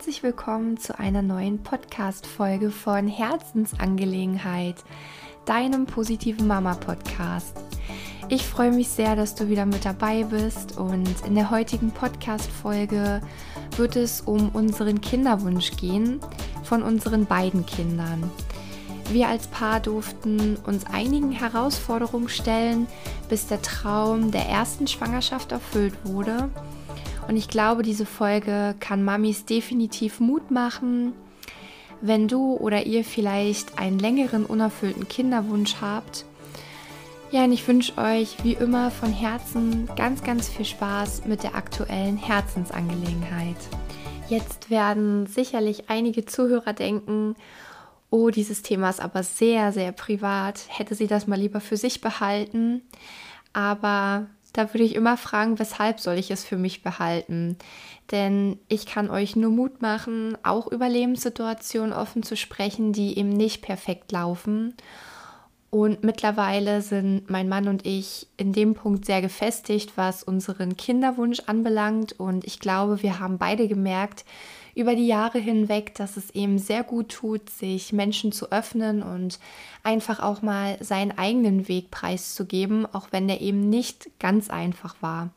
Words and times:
herzlich 0.00 0.22
willkommen 0.22 0.78
zu 0.78 0.98
einer 0.98 1.20
neuen 1.20 1.62
Podcast-Folge 1.62 2.70
von 2.70 3.06
Herzensangelegenheit, 3.06 4.76
deinem 5.44 5.84
positiven 5.84 6.46
Mama-Podcast. 6.46 7.54
Ich 8.30 8.46
freue 8.46 8.70
mich 8.72 8.88
sehr, 8.88 9.14
dass 9.14 9.34
du 9.34 9.50
wieder 9.50 9.66
mit 9.66 9.84
dabei 9.84 10.24
bist 10.24 10.78
und 10.78 11.06
in 11.26 11.34
der 11.34 11.50
heutigen 11.50 11.90
Podcast-Folge 11.90 13.20
wird 13.76 13.96
es 13.96 14.22
um 14.22 14.48
unseren 14.48 15.02
Kinderwunsch 15.02 15.76
gehen 15.76 16.18
von 16.62 16.82
unseren 16.82 17.26
beiden 17.26 17.66
Kindern. 17.66 18.22
Wir 19.10 19.28
als 19.28 19.48
Paar 19.48 19.80
durften 19.80 20.56
uns 20.64 20.86
einigen 20.86 21.30
Herausforderungen 21.30 22.30
stellen, 22.30 22.86
bis 23.28 23.48
der 23.48 23.60
Traum 23.60 24.30
der 24.30 24.46
ersten 24.46 24.86
Schwangerschaft 24.86 25.52
erfüllt 25.52 25.92
wurde 26.04 26.48
und 27.30 27.36
ich 27.36 27.46
glaube, 27.46 27.84
diese 27.84 28.06
Folge 28.06 28.74
kann 28.80 29.04
Mamis 29.04 29.44
definitiv 29.44 30.18
Mut 30.18 30.50
machen. 30.50 31.12
Wenn 32.00 32.26
du 32.26 32.56
oder 32.56 32.86
ihr 32.86 33.04
vielleicht 33.04 33.78
einen 33.78 34.00
längeren 34.00 34.44
unerfüllten 34.44 35.06
Kinderwunsch 35.06 35.76
habt. 35.80 36.24
Ja, 37.30 37.44
und 37.44 37.52
ich 37.52 37.68
wünsche 37.68 37.96
euch 37.98 38.42
wie 38.42 38.54
immer 38.54 38.90
von 38.90 39.12
Herzen 39.12 39.88
ganz, 39.94 40.24
ganz 40.24 40.48
viel 40.48 40.64
Spaß 40.64 41.26
mit 41.26 41.44
der 41.44 41.54
aktuellen 41.54 42.16
Herzensangelegenheit. 42.16 43.58
Jetzt 44.28 44.68
werden 44.68 45.28
sicherlich 45.28 45.88
einige 45.88 46.26
Zuhörer 46.26 46.72
denken, 46.72 47.36
oh, 48.10 48.30
dieses 48.30 48.62
Thema 48.62 48.90
ist 48.90 49.00
aber 49.00 49.22
sehr, 49.22 49.70
sehr 49.70 49.92
privat. 49.92 50.64
Hätte 50.66 50.96
sie 50.96 51.06
das 51.06 51.28
mal 51.28 51.38
lieber 51.38 51.60
für 51.60 51.76
sich 51.76 52.00
behalten. 52.00 52.82
Aber 53.52 54.26
da 54.52 54.72
würde 54.72 54.84
ich 54.84 54.94
immer 54.94 55.16
fragen, 55.16 55.58
weshalb 55.58 56.00
soll 56.00 56.14
ich 56.14 56.30
es 56.30 56.44
für 56.44 56.56
mich 56.56 56.82
behalten? 56.82 57.56
Denn 58.10 58.58
ich 58.68 58.86
kann 58.86 59.10
euch 59.10 59.36
nur 59.36 59.50
Mut 59.50 59.82
machen, 59.82 60.36
auch 60.42 60.66
über 60.66 60.88
Lebenssituationen 60.88 61.92
offen 61.92 62.22
zu 62.22 62.36
sprechen, 62.36 62.92
die 62.92 63.18
eben 63.18 63.30
nicht 63.30 63.62
perfekt 63.62 64.10
laufen. 64.12 64.74
Und 65.70 66.02
mittlerweile 66.02 66.82
sind 66.82 67.30
mein 67.30 67.48
Mann 67.48 67.68
und 67.68 67.86
ich 67.86 68.26
in 68.36 68.52
dem 68.52 68.74
Punkt 68.74 69.04
sehr 69.04 69.22
gefestigt, 69.22 69.92
was 69.94 70.24
unseren 70.24 70.76
Kinderwunsch 70.76 71.42
anbelangt. 71.46 72.18
Und 72.18 72.44
ich 72.44 72.58
glaube, 72.58 73.04
wir 73.04 73.20
haben 73.20 73.38
beide 73.38 73.68
gemerkt, 73.68 74.24
über 74.74 74.94
die 74.94 75.06
Jahre 75.06 75.38
hinweg, 75.38 75.94
dass 75.94 76.16
es 76.16 76.30
eben 76.30 76.58
sehr 76.58 76.82
gut 76.82 77.10
tut, 77.10 77.50
sich 77.50 77.92
Menschen 77.92 78.32
zu 78.32 78.50
öffnen 78.52 79.02
und 79.02 79.38
einfach 79.82 80.20
auch 80.20 80.42
mal 80.42 80.76
seinen 80.80 81.16
eigenen 81.16 81.68
Weg 81.68 81.90
preiszugeben, 81.90 82.86
auch 82.86 83.08
wenn 83.10 83.28
der 83.28 83.40
eben 83.40 83.68
nicht 83.68 84.10
ganz 84.18 84.50
einfach 84.50 84.96
war. 85.00 85.30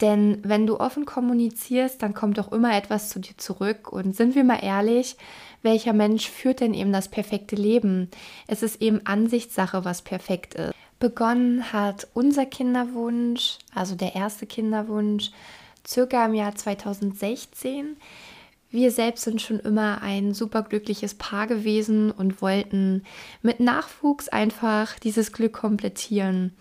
Denn 0.00 0.38
wenn 0.42 0.66
du 0.66 0.80
offen 0.80 1.06
kommunizierst, 1.06 2.02
dann 2.02 2.12
kommt 2.12 2.40
auch 2.40 2.50
immer 2.50 2.76
etwas 2.76 3.08
zu 3.08 3.20
dir 3.20 3.36
zurück. 3.36 3.92
Und 3.92 4.16
sind 4.16 4.34
wir 4.34 4.42
mal 4.42 4.58
ehrlich, 4.62 5.16
welcher 5.62 5.92
Mensch 5.92 6.28
führt 6.28 6.58
denn 6.60 6.74
eben 6.74 6.92
das 6.92 7.08
perfekte 7.08 7.54
Leben? 7.54 8.10
Es 8.48 8.64
ist 8.64 8.82
eben 8.82 9.06
Ansichtssache, 9.06 9.84
was 9.84 10.02
perfekt 10.02 10.54
ist. 10.54 10.74
Begonnen 10.98 11.72
hat 11.72 12.08
unser 12.14 12.46
Kinderwunsch, 12.46 13.58
also 13.74 13.94
der 13.94 14.14
erste 14.16 14.46
Kinderwunsch, 14.46 15.30
circa 15.86 16.26
im 16.26 16.34
Jahr 16.34 16.54
2016 16.54 17.96
wir 18.72 18.90
selbst 18.90 19.24
sind 19.24 19.40
schon 19.42 19.60
immer 19.60 20.00
ein 20.00 20.32
superglückliches 20.32 21.14
Paar 21.14 21.46
gewesen 21.46 22.10
und 22.10 22.40
wollten 22.40 23.04
mit 23.42 23.60
Nachwuchs 23.60 24.28
einfach 24.28 24.98
dieses 24.98 25.32
Glück 25.32 25.52
komplettieren. 25.52 26.54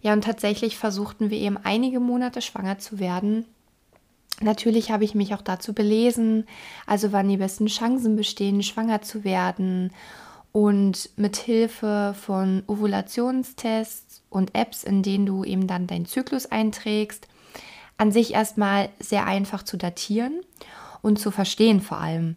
Ja, 0.00 0.14
und 0.14 0.24
tatsächlich 0.24 0.78
versuchten 0.78 1.28
wir 1.28 1.36
eben 1.36 1.58
einige 1.58 2.00
Monate 2.00 2.40
schwanger 2.40 2.78
zu 2.78 2.98
werden. 2.98 3.44
Natürlich 4.40 4.90
habe 4.90 5.04
ich 5.04 5.14
mich 5.14 5.34
auch 5.34 5.42
dazu 5.42 5.74
belesen, 5.74 6.46
also 6.86 7.12
wann 7.12 7.28
die 7.28 7.36
besten 7.36 7.66
Chancen 7.66 8.16
bestehen, 8.16 8.62
schwanger 8.62 9.02
zu 9.02 9.22
werden. 9.22 9.92
Und 10.52 11.10
mit 11.16 11.36
Hilfe 11.36 12.14
von 12.18 12.62
Ovulationstests 12.66 14.22
und 14.30 14.54
Apps, 14.54 14.82
in 14.82 15.02
denen 15.02 15.26
du 15.26 15.44
eben 15.44 15.66
dann 15.66 15.86
deinen 15.86 16.06
Zyklus 16.06 16.46
einträgst, 16.46 17.28
an 17.98 18.12
sich 18.12 18.32
erstmal 18.32 18.88
sehr 18.98 19.26
einfach 19.26 19.62
zu 19.62 19.76
datieren 19.76 20.40
und 21.02 21.18
zu 21.18 21.30
verstehen 21.30 21.80
vor 21.80 21.98
allem. 21.98 22.36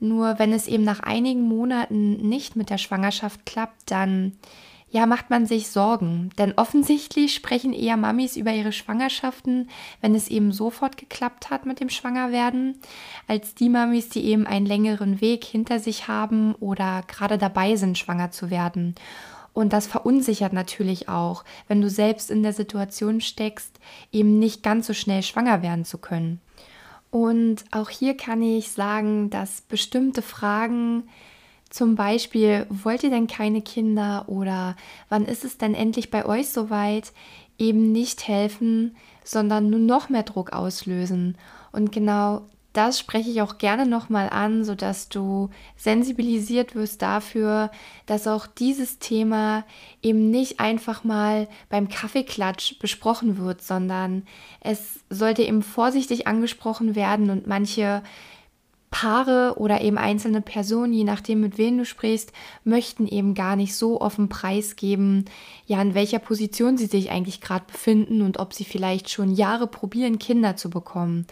Nur 0.00 0.38
wenn 0.38 0.52
es 0.52 0.68
eben 0.68 0.84
nach 0.84 1.00
einigen 1.00 1.42
Monaten 1.42 2.28
nicht 2.28 2.56
mit 2.56 2.70
der 2.70 2.78
Schwangerschaft 2.78 3.44
klappt, 3.46 3.90
dann 3.90 4.32
ja, 4.90 5.04
macht 5.06 5.28
man 5.28 5.44
sich 5.44 5.68
Sorgen. 5.68 6.30
Denn 6.38 6.54
offensichtlich 6.56 7.34
sprechen 7.34 7.72
eher 7.72 7.96
Mamis 7.96 8.36
über 8.36 8.52
ihre 8.52 8.72
Schwangerschaften, 8.72 9.68
wenn 10.00 10.14
es 10.14 10.28
eben 10.28 10.52
sofort 10.52 10.96
geklappt 10.96 11.50
hat 11.50 11.66
mit 11.66 11.80
dem 11.80 11.90
Schwangerwerden, 11.90 12.80
als 13.26 13.54
die 13.54 13.68
Mamis, 13.68 14.08
die 14.08 14.24
eben 14.24 14.46
einen 14.46 14.66
längeren 14.66 15.20
Weg 15.20 15.44
hinter 15.44 15.78
sich 15.78 16.08
haben 16.08 16.54
oder 16.54 17.02
gerade 17.06 17.36
dabei 17.36 17.76
sind, 17.76 17.98
schwanger 17.98 18.30
zu 18.30 18.50
werden. 18.50 18.94
Und 19.52 19.72
das 19.72 19.86
verunsichert 19.86 20.52
natürlich 20.52 21.08
auch, 21.08 21.44
wenn 21.66 21.80
du 21.80 21.90
selbst 21.90 22.30
in 22.30 22.42
der 22.42 22.52
Situation 22.52 23.20
steckst, 23.20 23.78
eben 24.12 24.38
nicht 24.38 24.62
ganz 24.62 24.86
so 24.86 24.94
schnell 24.94 25.22
schwanger 25.22 25.62
werden 25.62 25.84
zu 25.84 25.98
können. 25.98 26.40
Und 27.10 27.64
auch 27.70 27.88
hier 27.88 28.16
kann 28.16 28.42
ich 28.42 28.70
sagen, 28.70 29.30
dass 29.30 29.62
bestimmte 29.62 30.22
Fragen, 30.22 31.08
zum 31.70 31.94
Beispiel, 31.94 32.66
wollt 32.70 33.02
ihr 33.02 33.10
denn 33.10 33.26
keine 33.26 33.62
Kinder 33.62 34.24
oder 34.26 34.76
wann 35.08 35.24
ist 35.24 35.44
es 35.44 35.58
denn 35.58 35.74
endlich 35.74 36.10
bei 36.10 36.24
euch 36.26 36.48
soweit, 36.50 37.12
eben 37.58 37.92
nicht 37.92 38.28
helfen, 38.28 38.96
sondern 39.24 39.68
nur 39.68 39.80
noch 39.80 40.08
mehr 40.08 40.22
Druck 40.22 40.52
auslösen. 40.52 41.36
Und 41.72 41.92
genau 41.92 42.42
das 42.78 43.00
spreche 43.00 43.28
ich 43.28 43.42
auch 43.42 43.58
gerne 43.58 43.86
nochmal 43.86 44.30
an, 44.30 44.62
sodass 44.62 45.08
du 45.08 45.50
sensibilisiert 45.76 46.76
wirst 46.76 47.02
dafür, 47.02 47.72
dass 48.06 48.28
auch 48.28 48.46
dieses 48.46 49.00
Thema 49.00 49.64
eben 50.00 50.30
nicht 50.30 50.60
einfach 50.60 51.02
mal 51.02 51.48
beim 51.70 51.88
Kaffeeklatsch 51.88 52.78
besprochen 52.78 53.36
wird, 53.36 53.62
sondern 53.62 54.22
es 54.60 55.00
sollte 55.10 55.42
eben 55.42 55.64
vorsichtig 55.64 56.28
angesprochen 56.28 56.94
werden 56.94 57.30
und 57.30 57.48
manche 57.48 58.00
Paare 58.90 59.54
oder 59.58 59.82
eben 59.82 59.98
einzelne 59.98 60.40
Personen, 60.40 60.92
je 60.92 61.04
nachdem 61.04 61.40
mit 61.40 61.58
wem 61.58 61.78
du 61.78 61.84
sprichst, 61.84 62.32
möchten 62.64 63.06
eben 63.06 63.34
gar 63.34 63.54
nicht 63.54 63.74
so 63.74 64.00
offen 64.00 64.28
preisgeben, 64.28 65.26
ja, 65.66 65.80
in 65.82 65.94
welcher 65.94 66.18
Position 66.18 66.78
sie 66.78 66.86
sich 66.86 67.10
eigentlich 67.10 67.40
gerade 67.40 67.66
befinden 67.70 68.22
und 68.22 68.38
ob 68.38 68.54
sie 68.54 68.64
vielleicht 68.64 69.10
schon 69.10 69.34
Jahre 69.34 69.66
probieren, 69.66 70.18
Kinder 70.18 70.56
zu 70.56 70.70
bekommen. 70.70 71.26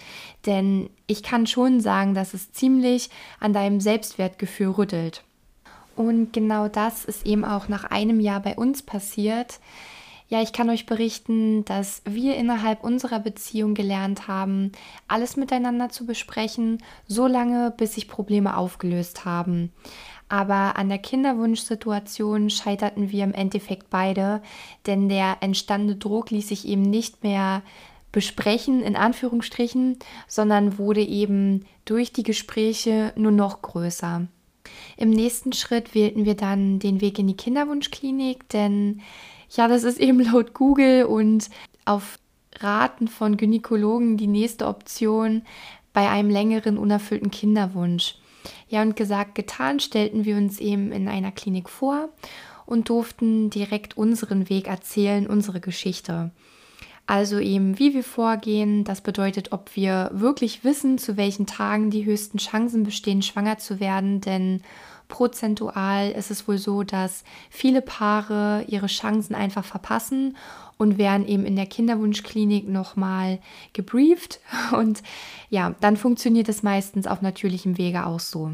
Denn 0.44 0.90
ich 1.06 1.22
kann 1.22 1.46
schon 1.46 1.80
sagen, 1.80 2.14
dass 2.14 2.34
es 2.34 2.52
ziemlich 2.52 3.08
an 3.40 3.52
deinem 3.52 3.80
Selbstwertgefühl 3.80 4.68
rüttelt. 4.68 5.22
Und 5.96 6.34
genau 6.34 6.68
das 6.68 7.06
ist 7.06 7.26
eben 7.26 7.44
auch 7.44 7.68
nach 7.68 7.84
einem 7.84 8.20
Jahr 8.20 8.40
bei 8.40 8.54
uns 8.54 8.82
passiert. 8.82 9.60
Ja, 10.28 10.42
ich 10.42 10.52
kann 10.52 10.68
euch 10.70 10.86
berichten, 10.86 11.64
dass 11.64 12.02
wir 12.04 12.34
innerhalb 12.34 12.82
unserer 12.82 13.20
Beziehung 13.20 13.74
gelernt 13.74 14.26
haben, 14.26 14.72
alles 15.06 15.36
miteinander 15.36 15.88
zu 15.88 16.04
besprechen, 16.04 16.82
so 17.06 17.28
lange, 17.28 17.72
bis 17.76 17.94
sich 17.94 18.08
Probleme 18.08 18.56
aufgelöst 18.56 19.24
haben. 19.24 19.72
Aber 20.28 20.76
an 20.76 20.88
der 20.88 20.98
Kinderwunschsituation 20.98 22.50
scheiterten 22.50 23.12
wir 23.12 23.22
im 23.22 23.32
Endeffekt 23.32 23.88
beide, 23.90 24.42
denn 24.86 25.08
der 25.08 25.36
entstandene 25.40 25.94
Druck 25.94 26.30
ließ 26.30 26.48
sich 26.48 26.66
eben 26.66 26.82
nicht 26.82 27.22
mehr 27.22 27.62
besprechen, 28.10 28.82
in 28.82 28.96
Anführungsstrichen, 28.96 29.98
sondern 30.26 30.78
wurde 30.78 31.02
eben 31.02 31.64
durch 31.84 32.12
die 32.12 32.24
Gespräche 32.24 33.12
nur 33.14 33.30
noch 33.30 33.62
größer. 33.62 34.26
Im 34.96 35.10
nächsten 35.10 35.52
Schritt 35.52 35.94
wählten 35.94 36.24
wir 36.24 36.34
dann 36.34 36.80
den 36.80 37.00
Weg 37.00 37.20
in 37.20 37.28
die 37.28 37.36
Kinderwunschklinik, 37.36 38.48
denn 38.48 39.02
ja, 39.56 39.68
das 39.68 39.84
ist 39.84 39.98
eben 39.98 40.20
laut 40.20 40.54
Google 40.54 41.04
und 41.04 41.50
auf 41.84 42.18
Raten 42.58 43.08
von 43.08 43.36
Gynäkologen 43.36 44.16
die 44.16 44.26
nächste 44.26 44.66
Option 44.66 45.42
bei 45.92 46.08
einem 46.08 46.30
längeren 46.30 46.78
unerfüllten 46.78 47.30
Kinderwunsch. 47.30 48.16
Ja, 48.68 48.82
und 48.82 48.96
gesagt, 48.96 49.34
getan, 49.34 49.80
stellten 49.80 50.24
wir 50.24 50.36
uns 50.36 50.60
eben 50.60 50.92
in 50.92 51.08
einer 51.08 51.32
Klinik 51.32 51.68
vor 51.68 52.10
und 52.64 52.88
durften 52.88 53.50
direkt 53.50 53.96
unseren 53.96 54.48
Weg 54.48 54.68
erzählen, 54.68 55.26
unsere 55.26 55.60
Geschichte. 55.60 56.30
Also 57.06 57.38
eben, 57.38 57.78
wie 57.78 57.94
wir 57.94 58.02
vorgehen, 58.02 58.82
das 58.82 59.00
bedeutet, 59.00 59.52
ob 59.52 59.76
wir 59.76 60.10
wirklich 60.12 60.64
wissen, 60.64 60.98
zu 60.98 61.16
welchen 61.16 61.46
Tagen 61.46 61.90
die 61.90 62.04
höchsten 62.04 62.38
Chancen 62.38 62.82
bestehen, 62.82 63.22
schwanger 63.22 63.58
zu 63.58 63.78
werden, 63.78 64.20
denn 64.20 64.62
prozentual 65.08 66.10
ist 66.10 66.30
es 66.30 66.48
wohl 66.48 66.58
so, 66.58 66.82
dass 66.82 67.24
viele 67.50 67.82
Paare 67.82 68.64
ihre 68.68 68.86
Chancen 68.86 69.34
einfach 69.34 69.64
verpassen 69.64 70.36
und 70.78 70.98
werden 70.98 71.26
eben 71.26 71.44
in 71.44 71.56
der 71.56 71.66
Kinderwunschklinik 71.66 72.68
nochmal 72.68 73.38
gebrieft. 73.72 74.40
Und 74.72 75.02
ja, 75.48 75.74
dann 75.80 75.96
funktioniert 75.96 76.48
es 76.48 76.62
meistens 76.62 77.06
auf 77.06 77.22
natürlichem 77.22 77.78
Wege 77.78 78.06
auch 78.06 78.20
so. 78.20 78.52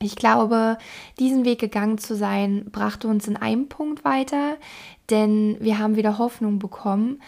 Ich 0.00 0.16
glaube, 0.16 0.76
diesen 1.18 1.46
Weg 1.46 1.58
gegangen 1.58 1.96
zu 1.96 2.16
sein, 2.16 2.66
brachte 2.70 3.08
uns 3.08 3.26
in 3.28 3.36
einem 3.36 3.68
Punkt 3.68 4.04
weiter, 4.04 4.56
denn 5.08 5.56
wir 5.60 5.78
haben 5.78 5.96
wieder 5.96 6.18
Hoffnung 6.18 6.58
bekommen. 6.58 7.22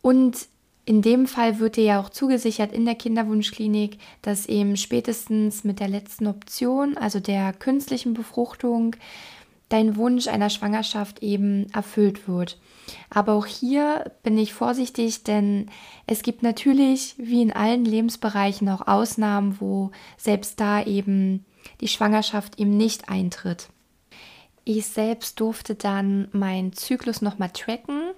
Und 0.00 0.48
in 0.84 1.00
dem 1.00 1.26
Fall 1.26 1.58
wird 1.58 1.76
dir 1.76 1.84
ja 1.84 2.00
auch 2.00 2.10
zugesichert 2.10 2.72
in 2.72 2.84
der 2.84 2.96
Kinderwunschklinik, 2.96 3.98
dass 4.20 4.46
eben 4.46 4.76
spätestens 4.76 5.62
mit 5.62 5.78
der 5.78 5.88
letzten 5.88 6.26
Option, 6.26 6.96
also 6.96 7.20
der 7.20 7.52
künstlichen 7.52 8.14
Befruchtung, 8.14 8.96
dein 9.68 9.96
Wunsch 9.96 10.26
einer 10.26 10.50
Schwangerschaft 10.50 11.22
eben 11.22 11.70
erfüllt 11.72 12.28
wird. 12.28 12.58
Aber 13.10 13.34
auch 13.34 13.46
hier 13.46 14.10
bin 14.22 14.36
ich 14.36 14.52
vorsichtig, 14.52 15.22
denn 15.22 15.70
es 16.06 16.22
gibt 16.22 16.42
natürlich, 16.42 17.14
wie 17.16 17.42
in 17.42 17.52
allen 17.52 17.84
Lebensbereichen, 17.84 18.68
auch 18.68 18.86
Ausnahmen, 18.86 19.60
wo 19.60 19.92
selbst 20.18 20.60
da 20.60 20.82
eben 20.82 21.44
die 21.80 21.88
Schwangerschaft 21.88 22.58
eben 22.58 22.76
nicht 22.76 23.08
eintritt. 23.08 23.68
Ich 24.64 24.86
selbst 24.86 25.40
durfte 25.40 25.74
dann 25.74 26.28
meinen 26.32 26.72
Zyklus 26.72 27.22
nochmal 27.22 27.50
tracken 27.50 28.12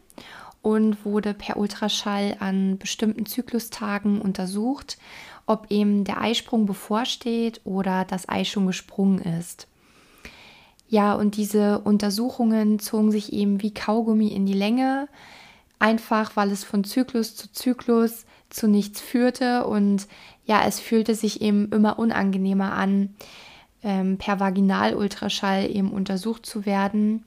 und 0.64 1.05
wurde 1.05 1.34
per 1.34 1.58
Ultraschall 1.58 2.37
an 2.40 2.78
bestimmten 2.78 3.26
Zyklustagen 3.26 4.20
untersucht, 4.20 4.96
ob 5.44 5.70
eben 5.70 6.05
der 6.05 6.22
Eisprung 6.22 6.64
bevorsteht 6.64 7.61
oder 7.64 8.06
das 8.06 8.31
Ei 8.31 8.44
schon 8.44 8.66
gesprungen 8.66 9.19
ist. 9.19 9.69
Ja, 10.88 11.14
und 11.14 11.37
diese 11.37 11.81
Untersuchungen 11.81 12.78
zogen 12.78 13.11
sich 13.11 13.34
eben 13.34 13.61
wie 13.61 13.75
Kaugummi 13.75 14.28
in 14.28 14.46
die 14.46 14.55
Länge, 14.55 15.06
einfach 15.78 16.34
weil 16.34 16.50
es 16.50 16.64
von 16.64 16.82
Zyklus 16.82 17.37
zu 17.37 17.52
Zyklus 17.52 18.25
zu 18.49 18.67
nichts 18.67 19.02
führte 19.02 19.67
und 19.67 20.06
ja, 20.46 20.62
es 20.67 20.81
fühlte 20.81 21.14
sich 21.14 21.43
eben 21.43 21.70
immer 21.72 21.99
unangenehmer 21.99 22.72
an, 22.72 23.14
ähm, 23.82 24.17
per 24.17 24.40
Vaginalultraschall 24.40 25.69
eben 25.70 25.93
untersucht 25.93 26.46
zu 26.46 26.64
werden. 26.64 27.25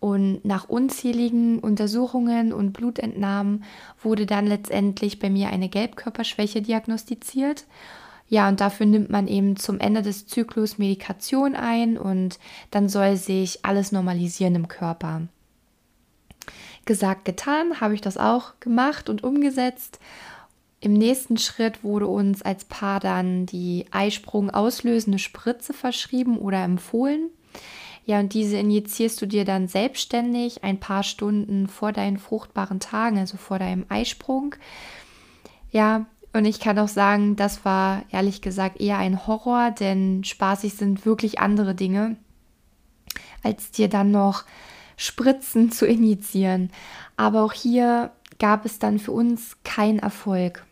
Und 0.00 0.44
nach 0.44 0.68
unzähligen 0.68 1.58
Untersuchungen 1.58 2.52
und 2.52 2.72
Blutentnahmen 2.72 3.64
wurde 4.00 4.26
dann 4.26 4.46
letztendlich 4.46 5.18
bei 5.18 5.28
mir 5.28 5.48
eine 5.48 5.68
Gelbkörperschwäche 5.68 6.62
diagnostiziert. 6.62 7.64
Ja, 8.28 8.48
und 8.48 8.60
dafür 8.60 8.86
nimmt 8.86 9.10
man 9.10 9.26
eben 9.26 9.56
zum 9.56 9.80
Ende 9.80 10.02
des 10.02 10.26
Zyklus 10.26 10.78
Medikation 10.78 11.56
ein 11.56 11.96
und 11.96 12.38
dann 12.70 12.88
soll 12.88 13.16
sich 13.16 13.64
alles 13.64 13.90
normalisieren 13.90 14.54
im 14.54 14.68
Körper. 14.68 15.22
Gesagt, 16.84 17.24
getan, 17.24 17.80
habe 17.80 17.94
ich 17.94 18.00
das 18.00 18.18
auch 18.18 18.60
gemacht 18.60 19.08
und 19.08 19.24
umgesetzt. 19.24 19.98
Im 20.80 20.92
nächsten 20.92 21.38
Schritt 21.38 21.82
wurde 21.82 22.06
uns 22.06 22.42
als 22.42 22.64
Paar 22.64 23.00
dann 23.00 23.46
die 23.46 23.86
Eisprung 23.90 24.50
auslösende 24.50 25.18
Spritze 25.18 25.72
verschrieben 25.72 26.38
oder 26.38 26.62
empfohlen. 26.62 27.30
Ja, 28.08 28.20
und 28.20 28.32
diese 28.32 28.56
injizierst 28.56 29.20
du 29.20 29.26
dir 29.26 29.44
dann 29.44 29.68
selbstständig 29.68 30.64
ein 30.64 30.80
paar 30.80 31.02
Stunden 31.02 31.68
vor 31.68 31.92
deinen 31.92 32.16
fruchtbaren 32.16 32.80
Tagen, 32.80 33.18
also 33.18 33.36
vor 33.36 33.58
deinem 33.58 33.84
Eisprung. 33.90 34.54
Ja, 35.70 36.06
und 36.32 36.46
ich 36.46 36.58
kann 36.58 36.78
auch 36.78 36.88
sagen, 36.88 37.36
das 37.36 37.66
war 37.66 38.04
ehrlich 38.10 38.40
gesagt 38.40 38.80
eher 38.80 38.96
ein 38.96 39.26
Horror, 39.26 39.72
denn 39.72 40.24
spaßig 40.24 40.72
sind 40.72 41.04
wirklich 41.04 41.38
andere 41.38 41.74
Dinge, 41.74 42.16
als 43.42 43.72
dir 43.72 43.90
dann 43.90 44.10
noch 44.10 44.44
Spritzen 44.96 45.70
zu 45.70 45.86
injizieren. 45.86 46.70
Aber 47.18 47.42
auch 47.42 47.52
hier 47.52 48.12
gab 48.38 48.64
es 48.64 48.78
dann 48.78 48.98
für 48.98 49.12
uns 49.12 49.58
keinen 49.64 49.98
Erfolg. 49.98 50.64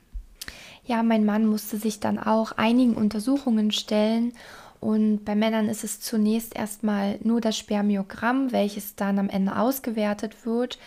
Ja, 0.86 1.02
mein 1.02 1.26
Mann 1.26 1.44
musste 1.44 1.76
sich 1.76 2.00
dann 2.00 2.18
auch 2.18 2.52
einigen 2.52 2.94
Untersuchungen 2.94 3.72
stellen 3.72 4.32
und 4.80 5.24
bei 5.24 5.34
Männern 5.34 5.68
ist 5.68 5.84
es 5.84 6.00
zunächst 6.00 6.54
erstmal 6.54 7.18
nur 7.22 7.40
das 7.40 7.56
Spermiogramm, 7.56 8.52
welches 8.52 8.94
dann 8.96 9.18
am 9.18 9.28
Ende 9.28 9.56
ausgewertet 9.56 10.44
wird. 10.44 10.78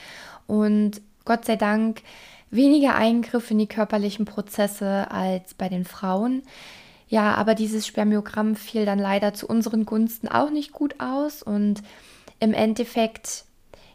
Und 0.48 1.02
Gott 1.26 1.46
sei 1.46 1.56
Dank 1.56 2.02
weniger 2.52 2.96
Eingriff 2.96 3.52
in 3.52 3.60
die 3.60 3.68
körperlichen 3.68 4.26
Prozesse 4.26 5.10
als 5.12 5.54
bei 5.54 5.70
den 5.70 5.86
Frauen. 5.86 6.44
Ja, 7.08 7.34
aber 7.36 7.56
dieses 7.56 7.88
Spermiogramm 7.88 8.56
fiel 8.56 8.86
dann 8.86 9.00
leider 9.00 9.34
zu 9.34 9.48
unseren 9.48 9.86
Gunsten 9.86 10.28
auch 10.28 10.52
nicht 10.52 10.74
gut 10.74 10.96
aus. 11.00 11.42
Und 11.42 11.82
im 12.40 12.54
Endeffekt, 12.54 13.46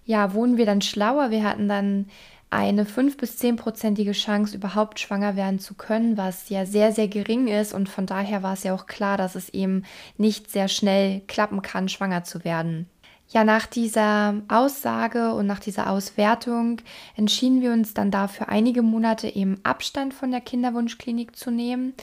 ja, 0.05 0.35
wurden 0.35 0.57
wir 0.57 0.67
dann 0.67 0.83
schlauer. 0.83 1.31
Wir 1.31 1.45
hatten 1.45 1.69
dann 1.69 2.07
eine 2.55 2.87
5 2.87 3.17
bis 3.17 3.41
10-prozentige 3.41 4.13
Chance, 4.13 4.57
überhaupt 4.57 5.01
schwanger 5.01 5.37
werden 5.37 5.59
zu 5.59 5.75
können, 5.75 6.17
was 6.17 6.49
ja 6.49 6.65
sehr, 6.65 6.93
sehr 6.93 7.09
gering 7.09 7.49
ist. 7.49 7.75
Und 7.75 7.89
von 7.89 8.07
daher 8.07 8.43
war 8.43 8.55
es 8.55 8.63
ja 8.63 8.75
auch 8.75 8.87
klar, 8.87 9.17
dass 9.17 9.35
es 9.35 9.49
eben 9.49 9.83
nicht 10.17 10.51
sehr 10.51 10.69
schnell 10.69 11.21
klappen 11.27 11.63
kann, 11.63 11.89
schwanger 11.89 12.25
zu 12.25 12.45
werden. 12.45 12.89
Ja, 13.29 13.43
nach 13.43 13.67
dieser 13.67 14.43
Aussage 14.49 15.33
und 15.33 15.47
nach 15.47 15.59
dieser 15.59 15.91
Auswertung 15.91 16.81
entschieden 17.17 17.63
wir 17.63 17.73
uns 17.73 17.95
dann 17.95 18.11
dafür, 18.11 18.49
einige 18.49 18.83
Monate 18.83 19.35
eben 19.35 19.59
Abstand 19.65 20.15
von 20.15 20.31
der 20.31 20.43
Kinderwunschklinik 20.43 21.35
zu 21.35 21.51
nehmen. 21.51 21.95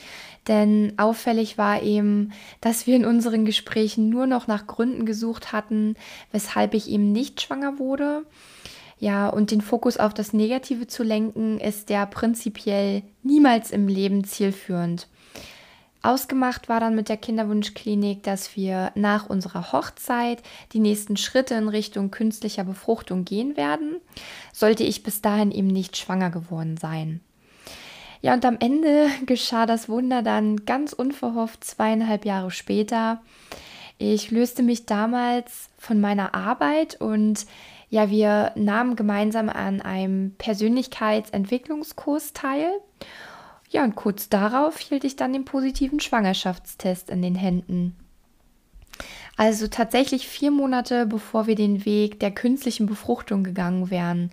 Denn 0.47 0.93
auffällig 0.97 1.57
war 1.59 1.83
eben, 1.83 2.33
dass 2.59 2.87
wir 2.87 2.95
in 2.95 3.05
unseren 3.05 3.45
Gesprächen 3.45 4.09
nur 4.09 4.25
noch 4.25 4.47
nach 4.47 4.65
Gründen 4.65 5.05
gesucht 5.05 5.53
hatten, 5.53 5.95
weshalb 6.31 6.73
ich 6.73 6.89
eben 6.89 7.11
nicht 7.11 7.41
schwanger 7.41 7.77
wurde. 7.77 8.25
Ja, 9.01 9.29
und 9.29 9.49
den 9.49 9.61
Fokus 9.61 9.97
auf 9.97 10.13
das 10.13 10.31
Negative 10.31 10.85
zu 10.85 11.01
lenken, 11.01 11.59
ist 11.59 11.89
ja 11.89 12.05
prinzipiell 12.05 13.01
niemals 13.23 13.71
im 13.71 13.87
Leben 13.87 14.23
zielführend. 14.23 15.07
Ausgemacht 16.03 16.69
war 16.69 16.79
dann 16.79 16.93
mit 16.93 17.09
der 17.09 17.17
Kinderwunschklinik, 17.17 18.21
dass 18.21 18.55
wir 18.55 18.91
nach 18.93 19.27
unserer 19.27 19.71
Hochzeit 19.71 20.43
die 20.73 20.79
nächsten 20.79 21.17
Schritte 21.17 21.55
in 21.55 21.67
Richtung 21.67 22.11
künstlicher 22.11 22.63
Befruchtung 22.63 23.25
gehen 23.25 23.57
werden, 23.57 23.97
sollte 24.53 24.83
ich 24.83 25.01
bis 25.01 25.19
dahin 25.23 25.49
eben 25.49 25.67
nicht 25.67 25.97
schwanger 25.97 26.29
geworden 26.29 26.77
sein. 26.77 27.21
Ja, 28.21 28.35
und 28.35 28.45
am 28.45 28.57
Ende 28.59 29.07
geschah 29.25 29.65
das 29.65 29.89
Wunder 29.89 30.21
dann 30.21 30.67
ganz 30.67 30.93
unverhofft 30.93 31.63
zweieinhalb 31.63 32.23
Jahre 32.23 32.51
später. 32.51 33.23
Ich 33.97 34.29
löste 34.29 34.61
mich 34.61 34.85
damals 34.85 35.69
von 35.79 35.99
meiner 35.99 36.35
Arbeit 36.35 37.01
und 37.01 37.47
ja, 37.91 38.09
wir 38.09 38.53
nahmen 38.55 38.95
gemeinsam 38.95 39.49
an 39.49 39.81
einem 39.81 40.33
Persönlichkeitsentwicklungskurs 40.37 42.31
teil. 42.31 42.71
Ja, 43.69 43.83
und 43.83 43.95
kurz 43.95 44.29
darauf 44.29 44.79
hielt 44.79 45.03
ich 45.03 45.17
dann 45.17 45.33
den 45.33 45.43
positiven 45.43 45.99
Schwangerschaftstest 45.99 47.09
in 47.09 47.21
den 47.21 47.35
Händen. 47.35 47.97
Also 49.35 49.67
tatsächlich 49.67 50.27
vier 50.29 50.51
Monate 50.51 51.05
bevor 51.05 51.47
wir 51.47 51.55
den 51.55 51.83
Weg 51.83 52.21
der 52.21 52.31
künstlichen 52.31 52.85
Befruchtung 52.85 53.43
gegangen 53.43 53.89
wären. 53.89 54.31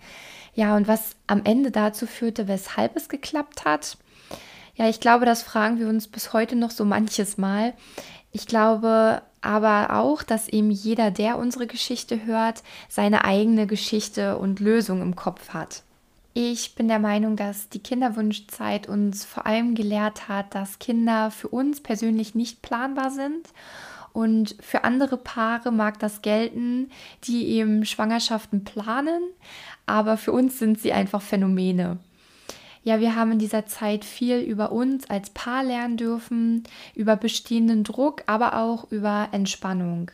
Ja, 0.55 0.77
und 0.77 0.87
was 0.87 1.17
am 1.27 1.43
Ende 1.45 1.73
dazu 1.73 2.07
führte, 2.07 2.47
weshalb 2.47 2.95
es 2.95 3.09
geklappt 3.09 3.65
hat, 3.65 3.99
ja, 4.77 4.89
ich 4.89 5.01
glaube, 5.01 5.27
das 5.27 5.43
fragen 5.43 5.81
wir 5.81 5.89
uns 5.89 6.07
bis 6.07 6.33
heute 6.33 6.55
noch 6.55 6.71
so 6.71 6.85
manches 6.85 7.39
Mal. 7.39 7.75
Ich 8.31 8.47
glaube 8.47 9.23
aber 9.41 9.97
auch, 9.99 10.23
dass 10.23 10.49
eben 10.49 10.71
jeder, 10.71 11.11
der 11.11 11.39
unsere 11.39 11.67
Geschichte 11.67 12.25
hört, 12.27 12.63
seine 12.89 13.25
eigene 13.25 13.67
Geschichte 13.67 14.39
und 14.39 14.61
Lösung 14.61 15.03
im 15.03 15.17
Kopf 15.17 15.51
hat. 15.51 15.83
Ich 16.35 16.75
bin 16.75 16.89
der 16.89 16.99
Meinung, 16.99 17.37
dass 17.37 17.69
die 17.69 17.81
Kinderwunschzeit 17.81 18.89
uns 18.89 19.25
vor 19.25 19.47
allem 19.47 19.75
gelehrt 19.75 20.29
hat, 20.29 20.55
dass 20.55 20.79
Kinder 20.79 21.31
für 21.31 21.49
uns 21.49 21.81
persönlich 21.81 22.35
nicht 22.35 22.63
planbar 22.63 23.11
sind 23.11 23.49
und 24.13 24.57
für 24.61 24.85
andere 24.85 25.17
Paare 25.17 25.73
mag 25.73 25.99
das 25.99 26.23
gelten, 26.23 26.91
die 27.25 27.47
eben 27.49 27.85
Schwangerschaften 27.85 28.65
planen, 28.65 29.23
aber 29.87 30.17
für 30.17 30.33
uns 30.33 30.59
sind 30.59 30.81
sie 30.81 30.93
einfach 30.93 31.23
Phänomene 31.23 31.99
ja, 32.89 33.01
wir 33.01 33.15
haben 33.15 33.33
in 33.33 33.39
dieser 33.39 33.67
Zeit 33.67 34.03
viel 34.03 34.39
über 34.39 34.73
uns 34.73 35.11
als 35.11 35.29
Paar 35.29 35.63
lernen 35.63 35.99
dürfen, 35.99 36.63
über 36.95 37.17
bestehenden 37.17 37.85
Druck, 37.85 38.23
aber 38.25 38.57
auch 38.57 38.91
über 38.91 39.29
Entspannung. 39.33 40.11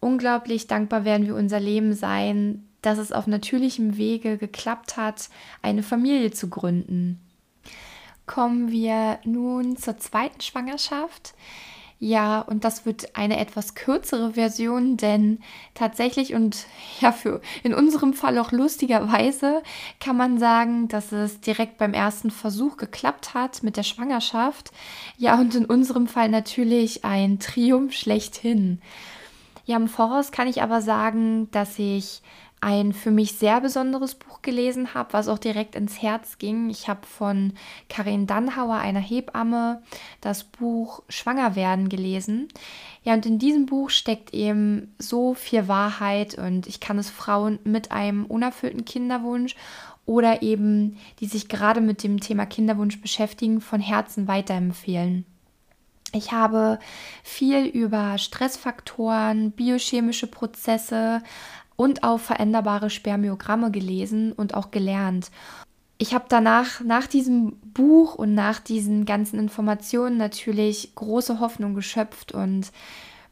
Unglaublich 0.00 0.66
dankbar 0.66 1.04
werden 1.04 1.26
wir 1.26 1.34
unser 1.34 1.60
Leben 1.60 1.92
sein, 1.92 2.66
dass 2.80 2.96
es 2.96 3.12
auf 3.12 3.26
natürlichem 3.26 3.98
Wege 3.98 4.38
geklappt 4.38 4.96
hat, 4.96 5.28
eine 5.60 5.82
Familie 5.82 6.30
zu 6.30 6.48
gründen. 6.48 7.20
Kommen 8.24 8.70
wir 8.70 9.18
nun 9.24 9.76
zur 9.76 9.98
zweiten 9.98 10.40
Schwangerschaft. 10.40 11.34
Ja, 12.00 12.40
und 12.40 12.64
das 12.64 12.84
wird 12.84 13.16
eine 13.16 13.38
etwas 13.38 13.74
kürzere 13.74 14.32
Version, 14.32 14.96
denn 14.96 15.38
tatsächlich 15.74 16.34
und 16.34 16.66
ja, 17.00 17.12
für 17.12 17.40
in 17.62 17.72
unserem 17.72 18.12
Fall 18.12 18.38
auch 18.38 18.52
lustigerweise 18.52 19.62
kann 20.00 20.16
man 20.16 20.38
sagen, 20.38 20.88
dass 20.88 21.12
es 21.12 21.40
direkt 21.40 21.78
beim 21.78 21.94
ersten 21.94 22.30
Versuch 22.30 22.76
geklappt 22.76 23.34
hat 23.34 23.62
mit 23.62 23.76
der 23.76 23.84
Schwangerschaft. 23.84 24.72
Ja, 25.16 25.38
und 25.38 25.54
in 25.54 25.64
unserem 25.64 26.06
Fall 26.06 26.28
natürlich 26.28 27.04
ein 27.04 27.38
Triumph 27.38 27.94
schlechthin. 27.94 28.80
Ja, 29.66 29.76
im 29.76 29.88
Voraus 29.88 30.30
kann 30.30 30.48
ich 30.48 30.62
aber 30.62 30.82
sagen, 30.82 31.50
dass 31.52 31.78
ich 31.78 32.20
ein 32.64 32.94
für 32.94 33.10
mich 33.10 33.32
sehr 33.32 33.60
besonderes 33.60 34.14
Buch 34.14 34.40
gelesen 34.40 34.94
habe, 34.94 35.12
was 35.12 35.28
auch 35.28 35.38
direkt 35.38 35.74
ins 35.74 36.00
Herz 36.00 36.38
ging. 36.38 36.70
Ich 36.70 36.88
habe 36.88 37.06
von 37.06 37.52
Karin 37.90 38.26
Dannhauer, 38.26 38.76
einer 38.76 39.00
Hebamme, 39.00 39.82
das 40.22 40.44
Buch 40.44 41.02
Schwanger 41.10 41.56
werden 41.56 41.90
gelesen. 41.90 42.48
Ja, 43.02 43.12
und 43.12 43.26
in 43.26 43.38
diesem 43.38 43.66
Buch 43.66 43.90
steckt 43.90 44.32
eben 44.32 44.94
so 44.98 45.34
viel 45.34 45.68
Wahrheit 45.68 46.38
und 46.38 46.66
ich 46.66 46.80
kann 46.80 46.98
es 46.98 47.10
Frauen 47.10 47.58
mit 47.64 47.92
einem 47.92 48.24
unerfüllten 48.24 48.86
Kinderwunsch 48.86 49.56
oder 50.06 50.40
eben 50.40 50.96
die 51.20 51.26
sich 51.26 51.48
gerade 51.48 51.82
mit 51.82 52.02
dem 52.02 52.20
Thema 52.20 52.46
Kinderwunsch 52.46 52.98
beschäftigen, 52.98 53.60
von 53.60 53.80
Herzen 53.80 54.26
weiterempfehlen. 54.26 55.26
Ich 56.14 56.30
habe 56.30 56.78
viel 57.24 57.66
über 57.66 58.18
Stressfaktoren, 58.18 59.50
biochemische 59.50 60.28
Prozesse 60.28 61.22
und 61.76 62.04
auch 62.04 62.20
veränderbare 62.20 62.90
Spermiogramme 62.90 63.70
gelesen 63.70 64.32
und 64.32 64.54
auch 64.54 64.70
gelernt. 64.70 65.30
Ich 65.98 66.12
habe 66.14 66.24
danach, 66.28 66.80
nach 66.80 67.06
diesem 67.06 67.56
Buch 67.72 68.14
und 68.14 68.34
nach 68.34 68.58
diesen 68.58 69.04
ganzen 69.06 69.38
Informationen 69.38 70.16
natürlich 70.16 70.94
große 70.94 71.40
Hoffnung 71.40 71.74
geschöpft 71.74 72.32
und 72.32 72.72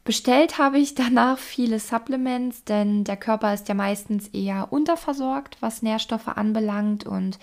bestellt 0.05 0.57
habe 0.57 0.79
ich 0.79 0.95
danach 0.95 1.37
viele 1.37 1.79
Supplements, 1.79 2.63
denn 2.63 3.03
der 3.03 3.17
Körper 3.17 3.53
ist 3.53 3.67
ja 3.67 3.75
meistens 3.75 4.29
eher 4.29 4.71
unterversorgt, 4.71 5.57
was 5.59 5.81
Nährstoffe 5.81 6.29
anbelangt 6.29 7.05
und 7.05 7.37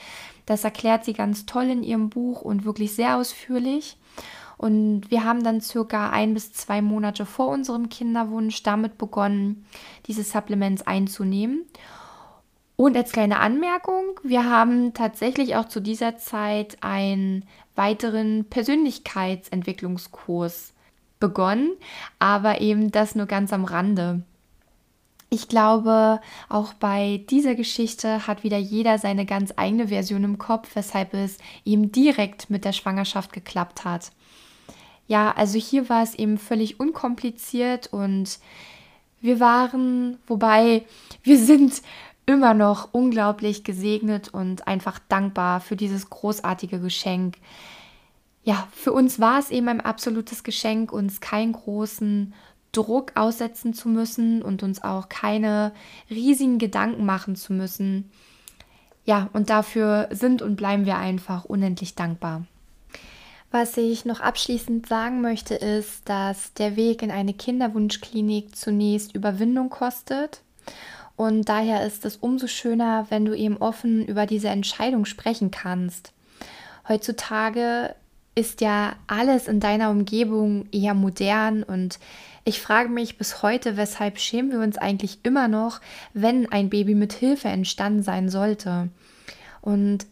das 0.46 0.64
erklärt 0.64 1.04
sie 1.04 1.12
ganz 1.12 1.46
toll 1.46 1.64
in 1.64 1.82
ihrem 1.82 2.10
Buch 2.10 2.42
und 2.42 2.64
wirklich 2.64 2.94
sehr 2.94 3.16
ausführlich. 3.16 3.96
Und 4.60 5.10
wir 5.10 5.24
haben 5.24 5.42
dann 5.42 5.62
circa 5.62 6.10
ein 6.10 6.34
bis 6.34 6.52
zwei 6.52 6.82
Monate 6.82 7.24
vor 7.24 7.48
unserem 7.48 7.88
Kinderwunsch 7.88 8.62
damit 8.62 8.98
begonnen, 8.98 9.64
diese 10.04 10.22
Supplements 10.22 10.86
einzunehmen. 10.86 11.64
Und 12.76 12.94
als 12.94 13.12
kleine 13.12 13.40
Anmerkung, 13.40 14.20
wir 14.22 14.44
haben 14.44 14.92
tatsächlich 14.92 15.56
auch 15.56 15.66
zu 15.66 15.80
dieser 15.80 16.18
Zeit 16.18 16.76
einen 16.82 17.46
weiteren 17.74 18.44
Persönlichkeitsentwicklungskurs 18.50 20.74
begonnen, 21.20 21.70
aber 22.18 22.60
eben 22.60 22.90
das 22.90 23.14
nur 23.14 23.24
ganz 23.24 23.54
am 23.54 23.64
Rande. 23.64 24.24
Ich 25.30 25.48
glaube, 25.48 26.20
auch 26.50 26.74
bei 26.74 27.24
dieser 27.30 27.54
Geschichte 27.54 28.26
hat 28.26 28.44
wieder 28.44 28.58
jeder 28.58 28.98
seine 28.98 29.24
ganz 29.24 29.54
eigene 29.56 29.88
Version 29.88 30.22
im 30.22 30.36
Kopf, 30.36 30.76
weshalb 30.76 31.14
es 31.14 31.38
ihm 31.64 31.92
direkt 31.92 32.50
mit 32.50 32.66
der 32.66 32.72
Schwangerschaft 32.72 33.32
geklappt 33.32 33.86
hat. 33.86 34.12
Ja, 35.10 35.32
also 35.32 35.58
hier 35.58 35.88
war 35.88 36.04
es 36.04 36.14
eben 36.14 36.38
völlig 36.38 36.78
unkompliziert 36.78 37.88
und 37.92 38.38
wir 39.20 39.40
waren, 39.40 40.18
wobei 40.28 40.84
wir 41.24 41.36
sind 41.36 41.82
immer 42.26 42.54
noch 42.54 42.90
unglaublich 42.92 43.64
gesegnet 43.64 44.28
und 44.28 44.68
einfach 44.68 45.00
dankbar 45.08 45.60
für 45.60 45.74
dieses 45.74 46.10
großartige 46.10 46.78
Geschenk. 46.78 47.38
Ja, 48.44 48.68
für 48.70 48.92
uns 48.92 49.18
war 49.18 49.40
es 49.40 49.50
eben 49.50 49.66
ein 49.66 49.80
absolutes 49.80 50.44
Geschenk, 50.44 50.92
uns 50.92 51.20
keinen 51.20 51.54
großen 51.54 52.32
Druck 52.70 53.10
aussetzen 53.16 53.74
zu 53.74 53.88
müssen 53.88 54.42
und 54.42 54.62
uns 54.62 54.80
auch 54.84 55.08
keine 55.08 55.72
riesigen 56.08 56.58
Gedanken 56.58 57.04
machen 57.04 57.34
zu 57.34 57.52
müssen. 57.52 58.12
Ja, 59.04 59.28
und 59.32 59.50
dafür 59.50 60.08
sind 60.12 60.40
und 60.40 60.54
bleiben 60.54 60.86
wir 60.86 60.98
einfach 60.98 61.46
unendlich 61.46 61.96
dankbar. 61.96 62.44
Was 63.50 63.76
ich 63.76 64.04
noch 64.04 64.20
abschließend 64.20 64.86
sagen 64.86 65.20
möchte, 65.20 65.54
ist, 65.54 66.08
dass 66.08 66.54
der 66.54 66.76
Weg 66.76 67.02
in 67.02 67.10
eine 67.10 67.34
Kinderwunschklinik 67.34 68.54
zunächst 68.54 69.14
Überwindung 69.14 69.70
kostet. 69.70 70.42
Und 71.16 71.48
daher 71.48 71.84
ist 71.84 72.04
es 72.04 72.16
umso 72.16 72.46
schöner, 72.46 73.06
wenn 73.10 73.24
du 73.24 73.34
eben 73.34 73.56
offen 73.56 74.06
über 74.06 74.26
diese 74.26 74.48
Entscheidung 74.48 75.04
sprechen 75.04 75.50
kannst. 75.50 76.12
Heutzutage 76.88 77.94
ist 78.36 78.60
ja 78.60 78.94
alles 79.08 79.48
in 79.48 79.58
deiner 79.58 79.90
Umgebung 79.90 80.66
eher 80.70 80.94
modern 80.94 81.62
und 81.62 81.98
ich 82.44 82.60
frage 82.60 82.88
mich 82.88 83.18
bis 83.18 83.42
heute, 83.42 83.76
weshalb 83.76 84.18
schämen 84.18 84.52
wir 84.52 84.60
uns 84.60 84.78
eigentlich 84.78 85.18
immer 85.24 85.46
noch, 85.48 85.80
wenn 86.14 86.50
ein 86.50 86.70
Baby 86.70 86.94
mit 86.94 87.12
Hilfe 87.12 87.48
entstanden 87.48 88.02
sein 88.02 88.28
sollte. 88.30 88.88
Und 89.60 90.06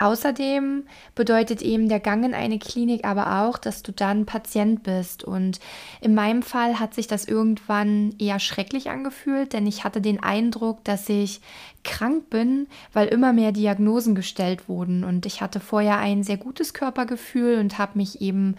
Außerdem 0.00 0.84
bedeutet 1.16 1.60
eben 1.60 1.88
der 1.88 1.98
Gang 1.98 2.24
in 2.24 2.32
eine 2.32 2.60
Klinik 2.60 3.04
aber 3.04 3.42
auch, 3.42 3.58
dass 3.58 3.82
du 3.82 3.90
dann 3.90 4.26
Patient 4.26 4.84
bist. 4.84 5.24
Und 5.24 5.58
in 6.00 6.14
meinem 6.14 6.42
Fall 6.42 6.78
hat 6.78 6.94
sich 6.94 7.08
das 7.08 7.24
irgendwann 7.24 8.14
eher 8.18 8.38
schrecklich 8.38 8.90
angefühlt, 8.90 9.52
denn 9.52 9.66
ich 9.66 9.82
hatte 9.82 10.00
den 10.00 10.22
Eindruck, 10.22 10.84
dass 10.84 11.08
ich 11.08 11.40
krank 11.82 12.30
bin, 12.30 12.68
weil 12.92 13.08
immer 13.08 13.32
mehr 13.32 13.50
Diagnosen 13.50 14.14
gestellt 14.14 14.68
wurden. 14.68 15.02
Und 15.02 15.26
ich 15.26 15.40
hatte 15.40 15.58
vorher 15.58 15.98
ein 15.98 16.22
sehr 16.22 16.36
gutes 16.36 16.74
Körpergefühl 16.74 17.58
und 17.58 17.78
habe 17.78 17.98
mich 17.98 18.20
eben, 18.20 18.54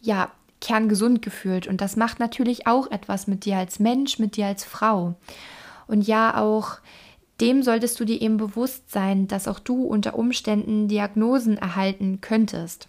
ja, 0.00 0.30
kerngesund 0.60 1.20
gefühlt. 1.20 1.66
Und 1.66 1.80
das 1.80 1.96
macht 1.96 2.20
natürlich 2.20 2.66
auch 2.66 2.90
etwas 2.90 3.26
mit 3.26 3.44
dir 3.44 3.56
als 3.56 3.80
Mensch, 3.80 4.18
mit 4.18 4.36
dir 4.36 4.46
als 4.46 4.64
Frau. 4.64 5.14
Und 5.88 6.06
ja, 6.06 6.40
auch 6.40 6.78
dem 7.40 7.62
solltest 7.62 7.98
du 8.00 8.04
dir 8.04 8.20
eben 8.20 8.36
bewusst 8.36 8.90
sein, 8.90 9.28
dass 9.28 9.48
auch 9.48 9.58
du 9.58 9.84
unter 9.84 10.18
Umständen 10.18 10.88
Diagnosen 10.88 11.58
erhalten 11.58 12.20
könntest. 12.20 12.88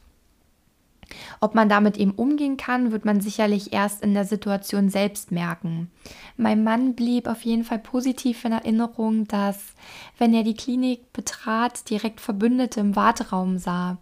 Ob 1.39 1.55
man 1.55 1.69
damit 1.69 1.97
eben 1.97 2.11
umgehen 2.11 2.57
kann, 2.57 2.91
wird 2.91 3.05
man 3.05 3.21
sicherlich 3.21 3.73
erst 3.73 4.03
in 4.03 4.13
der 4.13 4.25
Situation 4.25 4.89
selbst 4.89 5.31
merken. 5.31 5.89
Mein 6.35 6.63
Mann 6.63 6.95
blieb 6.95 7.27
auf 7.27 7.43
jeden 7.43 7.63
Fall 7.63 7.79
positiv 7.79 8.43
in 8.45 8.51
Erinnerung, 8.51 9.27
dass, 9.27 9.73
wenn 10.17 10.33
er 10.33 10.43
die 10.43 10.55
Klinik 10.55 11.13
betrat, 11.13 11.89
direkt 11.89 12.19
Verbündete 12.19 12.79
im 12.79 12.95
Warteraum 12.95 13.57
sah. 13.57 13.97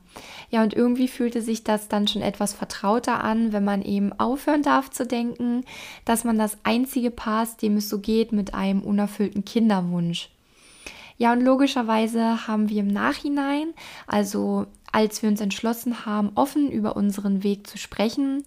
Ja, 0.49 0.63
und 0.63 0.73
irgendwie 0.73 1.07
fühlte 1.07 1.41
sich 1.41 1.63
das 1.63 1.87
dann 1.87 2.07
schon 2.07 2.21
etwas 2.21 2.53
vertrauter 2.53 3.23
an, 3.23 3.51
wenn 3.51 3.63
man 3.63 3.81
eben 3.81 4.13
aufhören 4.13 4.63
darf 4.63 4.89
zu 4.89 5.05
denken, 5.05 5.63
dass 6.05 6.23
man 6.23 6.37
das 6.37 6.57
einzige 6.63 7.11
Paar 7.11 7.43
ist, 7.43 7.61
dem 7.61 7.77
es 7.77 7.89
so 7.89 7.99
geht 7.99 8.31
mit 8.31 8.53
einem 8.53 8.81
unerfüllten 8.81 9.45
Kinderwunsch. 9.45 10.29
Ja, 11.17 11.31
und 11.31 11.41
logischerweise 11.41 12.47
haben 12.47 12.69
wir 12.69 12.81
im 12.81 12.87
Nachhinein, 12.87 13.73
also 14.05 14.67
als 14.91 15.21
wir 15.21 15.29
uns 15.29 15.41
entschlossen 15.41 16.05
haben, 16.05 16.31
offen 16.35 16.69
über 16.69 16.95
unseren 16.97 17.43
Weg 17.43 17.67
zu 17.67 17.77
sprechen, 17.77 18.43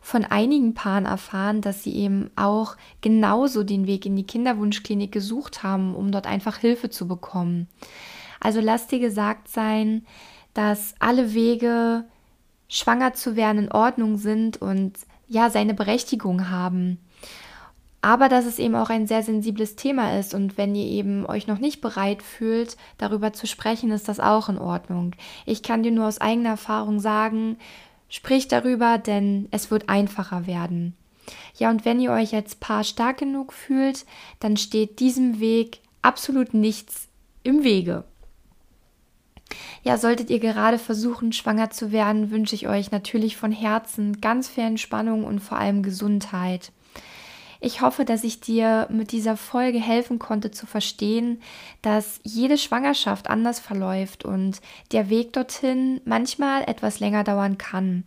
von 0.00 0.24
einigen 0.24 0.74
Paaren 0.74 1.06
erfahren, 1.06 1.60
dass 1.60 1.82
sie 1.82 1.94
eben 1.94 2.30
auch 2.34 2.76
genauso 3.00 3.62
den 3.62 3.86
Weg 3.86 4.06
in 4.06 4.16
die 4.16 4.26
Kinderwunschklinik 4.26 5.12
gesucht 5.12 5.62
haben, 5.62 5.94
um 5.94 6.10
dort 6.10 6.26
einfach 6.26 6.56
Hilfe 6.58 6.88
zu 6.88 7.06
bekommen. 7.06 7.68
Also 8.40 8.60
lass 8.60 8.86
dir 8.86 9.00
gesagt 9.00 9.48
sein, 9.48 10.06
dass 10.54 10.94
alle 10.98 11.34
Wege, 11.34 12.04
schwanger 12.68 13.14
zu 13.14 13.36
werden, 13.36 13.64
in 13.64 13.72
Ordnung 13.72 14.16
sind 14.16 14.60
und 14.60 14.98
ja, 15.26 15.50
seine 15.50 15.74
Berechtigung 15.74 16.50
haben 16.50 16.98
aber 18.00 18.28
dass 18.28 18.46
es 18.46 18.58
eben 18.58 18.76
auch 18.76 18.90
ein 18.90 19.06
sehr 19.06 19.22
sensibles 19.22 19.74
Thema 19.74 20.18
ist 20.18 20.34
und 20.34 20.56
wenn 20.56 20.74
ihr 20.74 20.86
eben 20.86 21.26
euch 21.26 21.46
noch 21.46 21.58
nicht 21.58 21.80
bereit 21.80 22.22
fühlt, 22.22 22.76
darüber 22.96 23.32
zu 23.32 23.46
sprechen, 23.46 23.90
ist 23.90 24.08
das 24.08 24.20
auch 24.20 24.48
in 24.48 24.58
Ordnung. 24.58 25.14
Ich 25.46 25.62
kann 25.62 25.82
dir 25.82 25.90
nur 25.90 26.06
aus 26.06 26.20
eigener 26.20 26.50
Erfahrung 26.50 27.00
sagen, 27.00 27.56
sprich 28.08 28.46
darüber, 28.46 28.98
denn 28.98 29.48
es 29.50 29.70
wird 29.70 29.88
einfacher 29.88 30.46
werden. 30.46 30.94
Ja, 31.56 31.70
und 31.70 31.84
wenn 31.84 32.00
ihr 32.00 32.12
euch 32.12 32.34
als 32.34 32.54
Paar 32.54 32.84
stark 32.84 33.18
genug 33.18 33.52
fühlt, 33.52 34.06
dann 34.40 34.56
steht 34.56 35.00
diesem 35.00 35.40
Weg 35.40 35.80
absolut 36.00 36.54
nichts 36.54 37.08
im 37.42 37.64
Wege. 37.64 38.04
Ja, 39.82 39.96
solltet 39.96 40.30
ihr 40.30 40.38
gerade 40.38 40.78
versuchen, 40.78 41.32
schwanger 41.32 41.70
zu 41.70 41.90
werden, 41.90 42.30
wünsche 42.30 42.54
ich 42.54 42.68
euch 42.68 42.90
natürlich 42.90 43.36
von 43.36 43.52
Herzen 43.52 44.20
ganz 44.20 44.48
viel 44.48 44.64
Entspannung 44.64 45.24
und 45.24 45.40
vor 45.40 45.58
allem 45.58 45.82
Gesundheit. 45.82 46.72
Ich 47.60 47.80
hoffe, 47.80 48.04
dass 48.04 48.22
ich 48.22 48.40
dir 48.40 48.86
mit 48.90 49.10
dieser 49.10 49.36
Folge 49.36 49.80
helfen 49.80 50.18
konnte 50.18 50.50
zu 50.50 50.66
verstehen, 50.66 51.42
dass 51.82 52.20
jede 52.22 52.56
Schwangerschaft 52.56 53.28
anders 53.28 53.58
verläuft 53.58 54.24
und 54.24 54.60
der 54.92 55.10
Weg 55.10 55.32
dorthin 55.32 56.00
manchmal 56.04 56.62
etwas 56.62 57.00
länger 57.00 57.24
dauern 57.24 57.58
kann. 57.58 58.04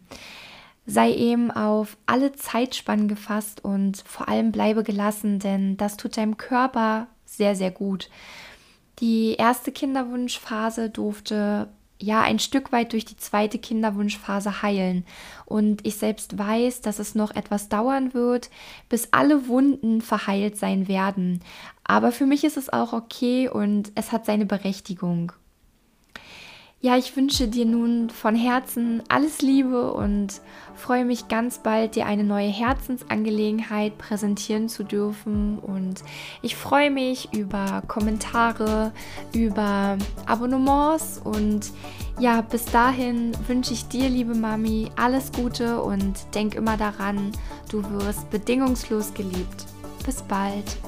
Sei 0.85 1.13
eben 1.13 1.51
auf 1.51 1.97
alle 2.05 2.31
Zeitspannen 2.31 3.07
gefasst 3.07 3.63
und 3.63 4.03
vor 4.05 4.29
allem 4.29 4.51
bleibe 4.51 4.83
gelassen, 4.83 5.39
denn 5.39 5.77
das 5.77 5.97
tut 5.97 6.17
deinem 6.17 6.37
Körper 6.37 7.07
sehr, 7.25 7.55
sehr 7.55 7.71
gut. 7.71 8.09
Die 8.99 9.33
erste 9.33 9.71
Kinderwunschphase 9.71 10.89
durfte 10.89 11.69
ja 12.01 12.21
ein 12.21 12.39
Stück 12.39 12.71
weit 12.71 12.93
durch 12.93 13.05
die 13.05 13.17
zweite 13.17 13.59
Kinderwunschphase 13.59 14.61
heilen. 14.61 15.05
Und 15.45 15.85
ich 15.85 15.95
selbst 15.95 16.37
weiß, 16.37 16.81
dass 16.81 16.99
es 16.99 17.15
noch 17.15 17.35
etwas 17.35 17.69
dauern 17.69 18.13
wird, 18.13 18.49
bis 18.89 19.09
alle 19.11 19.47
Wunden 19.47 20.01
verheilt 20.01 20.57
sein 20.57 20.87
werden. 20.87 21.41
Aber 21.83 22.11
für 22.11 22.25
mich 22.25 22.43
ist 22.43 22.57
es 22.57 22.71
auch 22.71 22.93
okay 22.93 23.49
und 23.49 23.91
es 23.95 24.11
hat 24.11 24.25
seine 24.25 24.45
Berechtigung. 24.45 25.33
Ja, 26.83 26.97
ich 26.97 27.15
wünsche 27.15 27.47
dir 27.47 27.67
nun 27.67 28.09
von 28.09 28.35
Herzen 28.35 29.03
alles 29.07 29.43
Liebe 29.43 29.93
und 29.93 30.41
freue 30.75 31.05
mich 31.05 31.27
ganz 31.27 31.59
bald, 31.59 31.95
dir 31.95 32.07
eine 32.07 32.23
neue 32.23 32.47
Herzensangelegenheit 32.47 33.99
präsentieren 33.99 34.67
zu 34.67 34.83
dürfen. 34.83 35.59
Und 35.59 36.01
ich 36.41 36.55
freue 36.55 36.89
mich 36.89 37.31
über 37.35 37.83
Kommentare, 37.87 38.93
über 39.31 39.99
Abonnements. 40.25 41.21
Und 41.23 41.69
ja, 42.19 42.41
bis 42.41 42.65
dahin 42.65 43.33
wünsche 43.45 43.73
ich 43.73 43.87
dir, 43.87 44.09
liebe 44.09 44.33
Mami, 44.33 44.89
alles 44.95 45.31
Gute 45.31 45.83
und 45.83 46.15
denk 46.33 46.55
immer 46.55 46.77
daran, 46.77 47.31
du 47.69 47.87
wirst 47.91 48.27
bedingungslos 48.31 49.13
geliebt. 49.13 49.67
Bis 50.03 50.23
bald. 50.23 50.79